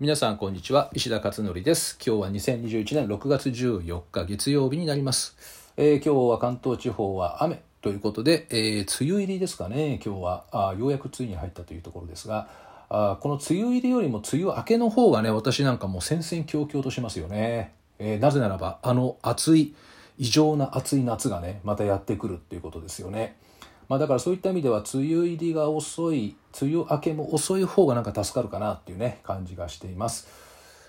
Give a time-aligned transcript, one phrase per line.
[0.00, 0.90] 皆さんこんにちは。
[0.92, 1.98] 石田勝則です。
[2.06, 5.36] 今日は2021年6月14日月曜日になります、
[5.76, 9.98] えー、今日は関東地方は雨ということで、えー、梅雨入りですかね。
[10.04, 12.48] 今日はあようやく梅雨に入ったというところですが
[12.88, 19.74] あこの梅雨入りよりも梅雨明けの方がね私なんかもう戦々恐々としますよね、えー、なぜならばあの暑い
[20.16, 23.36] 異常な暑い夏がねまたやってくるっていうことですよね。
[23.88, 30.28] まあ、だからそういった意味では梅雨入りが遅い梅雨明けも遅い方がなんか助かるかなっていうね感じがしています。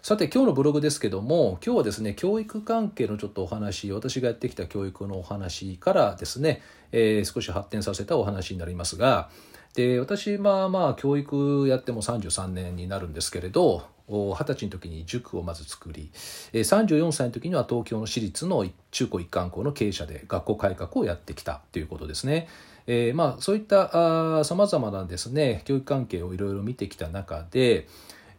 [0.02, 6.62] さて今日のブログですけども今日はですね教育関係のちょっとお話私がやってきた教育のお話からですね、
[6.94, 9.30] えー、少し発展させたお話になりますが
[9.76, 16.10] で私まあまあ教育やっても33年になるんですけれど二十歳の時に塾をまず作り
[16.54, 22.48] 34歳の時には東京の私立の中高一貫校の経営者で学校改革をやってきたということですね。
[22.88, 27.88] えー、まあそういったさまざまなですね教育関係をいろいろ見てきた中で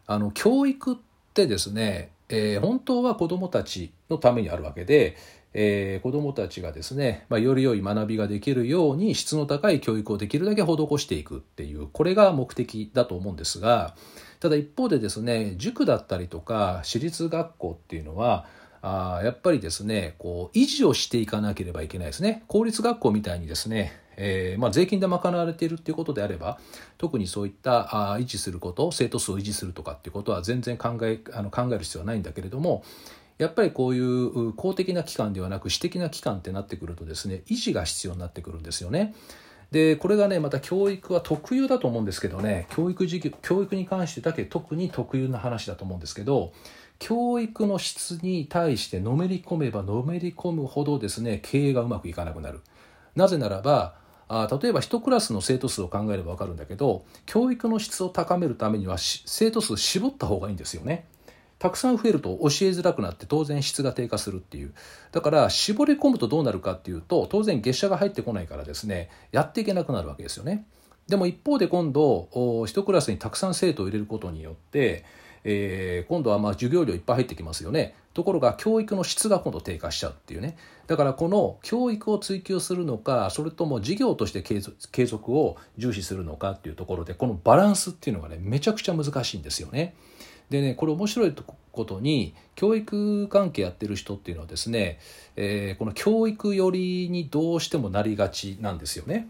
[0.08, 0.96] あの教育っ
[1.34, 5.16] てですね、えー、本当は子どもたちのためにあるわけで、
[5.52, 13.94] えー、子どもたちがですね、まあ、より良い学びができるように質の高い教育をできるだけ施していくっていうこれが目的だと思うんですが
[14.38, 18.46] ただ一方でですね塾だったりとか私立学校っていうのは
[18.82, 22.44] あやっぱりですねこう維持をしていかなければいけないですね。
[22.46, 26.58] 公立学校みたいにですねえーまあ、税金で賄われているっていうことであれば
[26.98, 32.84] 特にそういったあ維持すること生徒数を維持するとかっていうことは全然考えあの考える必要はないんだけれども
[33.40, 39.14] やっぱりこういう公的な機関ではなく私的な機関ってなってくるとですね維持が必要になってくるんですよね。
[39.70, 46.52] でこれがねまた教育は特有だと思うんですけどね教育事業教育に関してだけ特に特有な話だと思うんですけど
[46.98, 52.60] 教育の質に対してのめり込めばのめり込むほどですね経営がうまくいかなくなる。
[53.16, 53.94] なぜならば
[54.28, 61.06] あ例えば1クラスの生徒数を考えれば分かるんだけど教育の質を高めるためには生徒数絞った方がいいんですよね。
[61.60, 64.72] たくさん増えると教えづらくなって当然質が低下するっていう
[65.12, 70.66] だから絞り込むとどうなるかっていうと当然月謝が入ってこないからですねやっていけなくなるわけですよね。
[71.06, 75.04] でも一方で今度1クラスにたくさん生徒を入れることによって
[75.44, 80.56] えー、今度はまあ授業料いっぱい入ってきますよねところが教育の質が今度低下しちゃうっていうね
[80.86, 89.94] だからこの教育を追求するのかそれとも事業として継続を重視するのかっていうところでこのバランスっていうのがねめちゃくちゃ難しいんですよね。
[90.50, 91.34] でねこれ面白い
[91.72, 94.98] ことに教育関係やってる人っていうのはですね、
[95.36, 99.28] えー、この教育寄りにどうしてもなりがちなんですよね。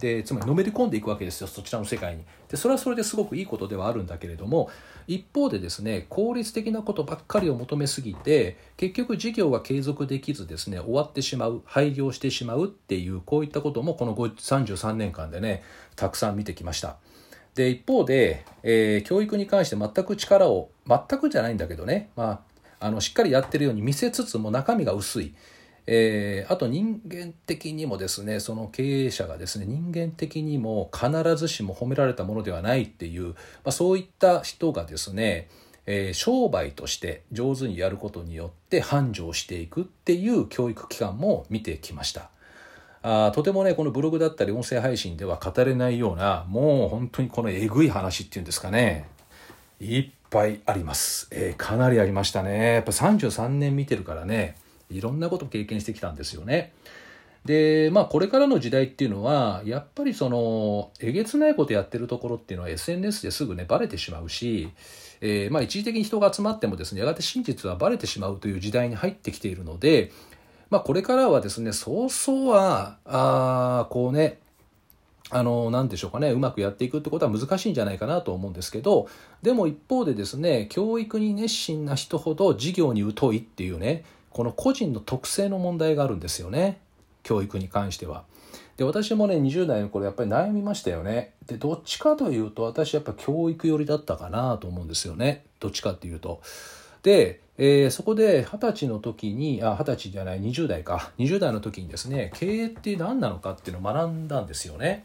[0.00, 4.70] でつまりのめり込んでいくわけですよそちらの世界にでそれはそれですごくいいことではあるんだけれども
[5.06, 15.62] 一方でですね効率的なことばっかりを求めすぎて結局事業が継続できずですね終わってしまう廃業してしまうっていうこういったこともこの33年間でね
[15.94, 16.96] たくさん見てきました
[17.54, 22.44] で一方で、えー、教育に関して全く力を全くじゃないんだけどね、ま
[22.80, 25.34] あ、あのしっかりやってるように見せつつも中身が薄い
[25.86, 33.34] えー、あと人間的にもですねその経営者がですね人間的にも必ずしも褒められたものではないっていう、ま
[33.66, 35.48] あ、そういった人がですね、
[35.86, 42.30] えー、商売として上手にやることによって繁盛していくっていう教育機関も見てきました。
[43.02, 49.08] あとてもねこのブログだったり音声配信では語れないようなもう本当にこのえぐい話っていうんですかね。
[49.80, 52.74] いっぱいあります、えー、かなりありましたね。
[52.74, 54.56] やっぱ33年見てるからね
[54.90, 56.72] いろんなこと経験してきたんですよね。
[57.44, 64.70] でまあこれからの時代っていうのはやっぱりそのえげつないことやってるところっていうのは SNS ですぐねバレてしまうし、
[65.20, 70.12] えー、まあ一時的に人が集まってもですねやがて真実はバレてしまうという時代に入ってきているので、
[70.72, 74.38] まあ、これからはですねそうそうはあこうね
[75.30, 79.08] あの、なんでしょうかね、うまくやっていくってことは難しいんじゃないかなと思うんですけど、
[79.40, 86.80] でも一方でですね、教育に熱心な人ほど事業に疎いっていうね、この個人の特性の問題があるんですよね
[87.22, 88.24] 教育に関しては。
[88.76, 91.34] で私もね20代の頃やっぱり悩みましたよね。
[91.46, 96.40] でどっちかというと私やっぱ教育寄りだったかなと思うんですよねどっちかっていうと。
[97.02, 105.04] で、えー、そこで二十歳の時にあ二十歳じゃない20代か20代の時にですね経営って何なのかっていうのを学んだんですよね。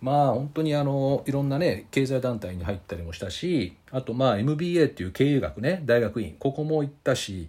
[0.00, 7.48] まあ本当にあのいろんなね経済団体に入ったりもしたしあとまあ MBA っていう経営学ね大学院ここも行ったし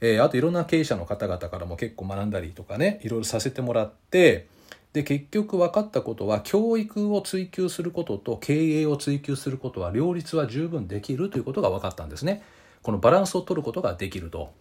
[0.00, 4.46] えー、あといろんな経営者の方々からも結構学んだりとかねいろいろさせてもらって
[4.92, 12.42] で結局分かったことは教育を追求することと経営を追求することは両立は十分できるということが分かったんですね。
[12.82, 14.52] このバランスを取ることができると。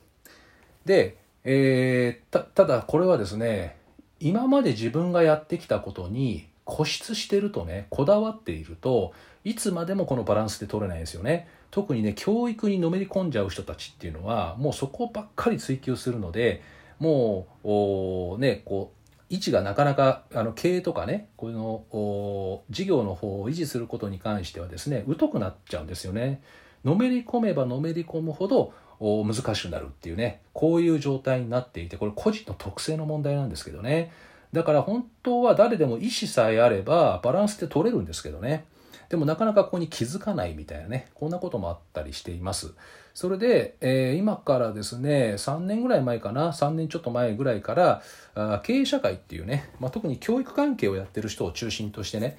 [0.85, 3.77] で、えー、ただこれはですね
[4.19, 16.61] 今まで自分がやってきたことに固執してるとねこだわっているといつまでもこのバランスで取れないんですよね特にね教育にのめり込んじゃう人たちっていうのはもうそこばっかり追求するので
[16.99, 18.97] もうねこう
[19.29, 26.41] 位置がなかなかあの経営とかねこの事業の方を維持することに関してはですね疎くなっちゃうんですよね。
[26.87, 30.41] のめり込めばのめり込むほど難しくなるっていうね。
[30.53, 34.13] こういう状態になっていてこれ個人の特性の問題なんですけどね。
[34.53, 38.65] だから本当は誰でも意思さえあればバランスって取れるんですけどね。
[39.09, 41.07] でもなかなかここに気づかないみたいなね。
[41.13, 42.73] こんなこともあったりしています。
[43.13, 46.53] それで、えー、今からですね3年ぐらい前かな。
[46.53, 48.01] 3年ちょっと前ぐらいから
[48.35, 52.37] あ経営社会っていうね、まあ、特に教育関係をやってる人を中心としてね。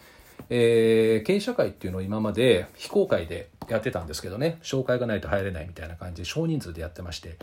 [0.50, 4.59] えー、経営社会っていうのを今まで非公開でやってたんですけどね。
[4.62, 7.37] 紹介がないと入れないみたいな感じで少人数でやってまして。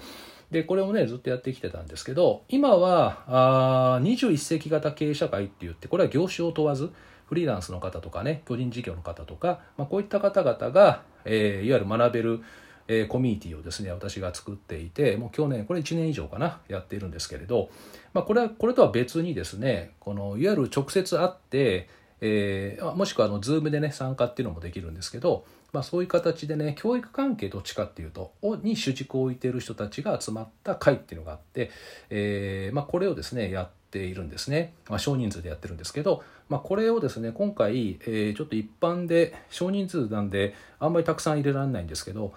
[0.51, 6.91] でこれをねずっとやってきてたんですけど今はあ21世紀型経営社会って言ってこれは業種を問わず
[7.25, 12.43] フリーランスの方とかね個人事業の方とか、まあ、こういった方々が、えー、いわゆる学べる
[12.87, 17.71] えー、コミュニティをですね私が作っていてもう去年これ1年以上かなやっているんですけれど、
[18.13, 21.89] まあ、これはこれとは別にですねこのいわゆる直接会って
[22.21, 25.45] えー、もしくはあの Zoom でね参加っていうのもできるんですけど、
[25.75, 28.31] まあ、そういう形でね教育関係どっちかっていうと
[28.63, 31.69] に主軸を置いている人たちが集まった会っていうのがあって、
[32.09, 42.33] えーまあ、これをですねやっているんですね、まあ、少人数でやってるんですけど、まあ、これをですね今回、えー、ちょっと一般で少人数なんであんまりたくさん入れられないんですけど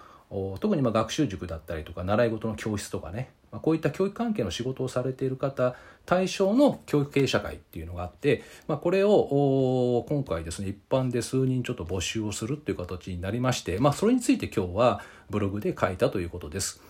[0.59, 16.81] 特にま学習塾だったりとか習い事の教室とかね、まあ、こういった教育関係の仕事をされている方対象の教育経営社会っていうのがあって、まあ、これを今回ですね一般で数人ちょっと募集をするっていう形になりまして、まあ、それについて今日はブログで書いたということです。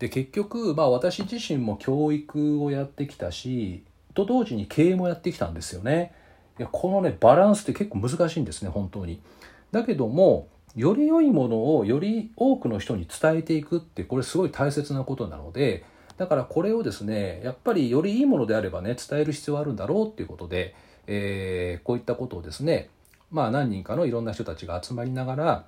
[0.00, 3.84] で結局、まあ、私自身も教育をやってきたし
[4.14, 6.14] と同時に経営もやってきたんですよね。
[6.58, 9.20] いやこのねバランスって結構難しいんですね本当に。
[9.70, 15.84] だけどもより良いものをより多くの人に伝えていくってこれすごい大切なことなので
[16.16, 20.74] だからこれをですねやっぱりよりいいものであればね伝える必要あるんだろうっていうことで、
[21.06, 22.90] えー、こういったことをですね
[23.30, 25.64] まあ何人かのいろんな人たちが集まりながら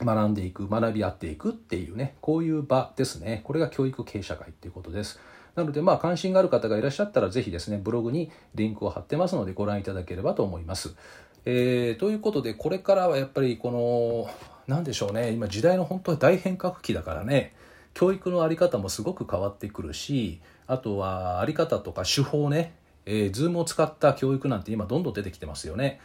[0.00, 5.20] 学んでいく学び合っていくっていうねこういう場ですねこれが教育経営社会っていうことです。
[5.54, 10.94] なのでまあ関心がある方がいらっしゃったら是非ですねブログにリンクを貼ってますのでご覧いただければと思います。
[11.48, 14.28] えー、ということでこれからはやっぱりこの
[14.66, 17.54] 何でしょうね今時代の本当に大変革期だからね
[17.94, 22.74] 教育の在り方もすごく変わってくるしあとは在り方とか手法ね、
[23.06, 26.00] えー、Zoom を使った教育なんて今どんどん出てきてますよね。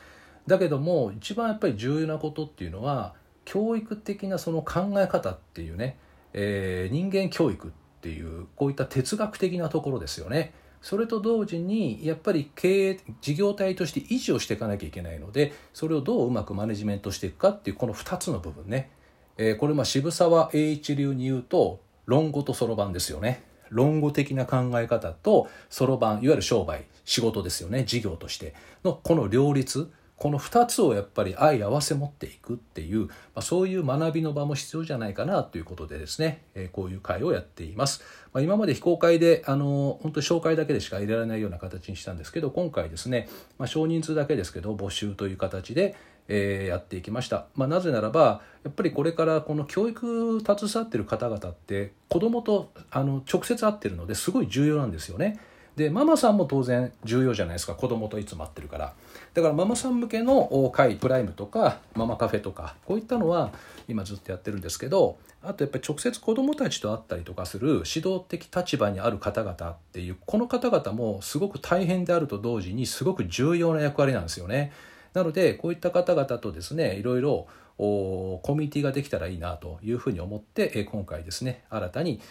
[0.46, 5.98] だけども一番やっぱり重要なことっていうのは教育的なその考え方っていうね、
[6.34, 7.72] えー、人間教育っ
[8.02, 10.54] ていうこういった哲学的なところですよね。
[10.82, 18.90] それと同時にやっぱり経営事業体として維持をしていかなきゃいけないのでそれをどううまくマネジメントしていくかっていうこの2つの部分ね、
[19.38, 23.44] えー、これまあ渋沢栄一流に言うと論語とそろばんですよね。
[23.70, 27.86] 論語的な考え方とそろばんいわゆる商売仕事ですよね。
[27.86, 28.54] 事業として
[28.84, 29.90] のこの両立。
[30.22, 33.08] この2つをやっぱり相合わせ持っていくっていう、ま
[33.38, 38.04] あ、そういう学びの場も必要じゃないかなということでですね、え、こういう会をやっています。
[38.32, 45.96] まあ、今まで非公開で、あの本当紹介だけでしか入れられないような形にしたんですけど、今回ですね、まあ、少人数だけですけど、募集という形で、
[46.28, 47.48] え、やっていきました。
[47.56, 55.40] ま、なぜならば、やっぱりこれからこの教育携わってる方々って子供とあの直接会ってるのですごい重要なんですよね。
[55.76, 58.94] でママさんも当然重要じゃないですか子供といつも会ってるから
[59.34, 63.52] だからママさん向けの会プライムとかママカフェとかこういったのは
[63.88, 74.72] 今ずっとやってるんですけどあとやっぱり直接子供たちと会ったりとかする指導的立場にある方々っていうこの方々もすごく大変であると同時にすごく重要な役割なんですよね。
[75.14, 77.48] なのでこういった方々とですねいろいろ
[77.78, 82.22] コミュニティができたらいいなというふうに思って今回ですね新たに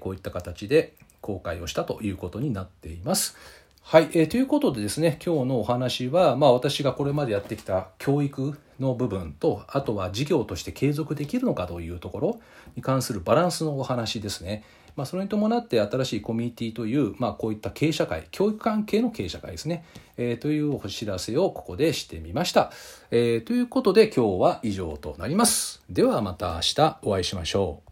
[0.00, 3.36] こういった形で公開をしたということになっています。
[3.84, 12.40] はい、えー、ということでですね今日のお話は、まあ、私がこれまでやってきた教育の部分とあとは事業として継続できるのかというところ
[12.76, 14.64] に関するバランスのお話ですね。
[14.94, 19.84] まあ、それに伴って新しいコミュニティという、まあ、こういった経営社会教育関係の経営社会ですね、
[20.18, 22.70] えー、というお知らせをここでしてみました、
[23.10, 27.88] えー、ということで今日は以上となりますではまた明日お会いしましょう